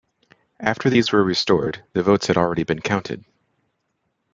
[0.59, 3.23] After these were restored, the votes had already been counted.